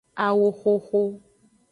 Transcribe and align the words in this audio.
Awoxoxo. 0.25 1.01